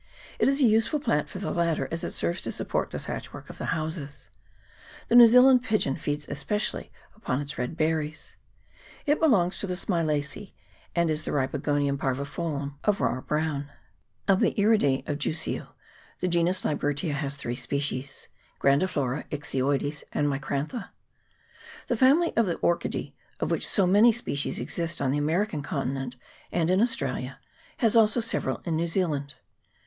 [0.39, 3.31] It is a useful plant for the latter, as it serves to support the thatch
[3.33, 4.31] work of the houses.
[5.09, 8.35] The New Zealand pigeon feeds especially upon its red berries.
[9.05, 10.53] It belongs to the Smilacea,
[10.95, 13.21] and is the Ripogonum parviflorum of R.
[13.21, 13.69] Brown.
[14.27, 15.67] Of the Iridece of Jussieu,
[16.19, 18.27] the genus Libertia has 3 species
[18.59, 20.89] grandiflora, ixioides, and micrantha.
[21.85, 26.15] The family of the Orchidea, of which so many species exist on the American continent
[26.51, 27.39] and in Australia,
[27.77, 29.35] has also several on New Zealand.